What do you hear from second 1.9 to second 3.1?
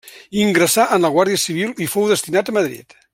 fou destinat a Madrid.